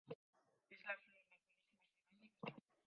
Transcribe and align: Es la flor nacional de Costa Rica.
Es 0.71 0.79
la 0.83 0.97
flor 0.97 1.13
nacional 1.29 2.19
de 2.19 2.29
Costa 2.39 2.59
Rica. 2.59 2.71